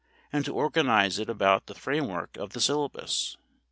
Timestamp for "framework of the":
1.75-2.59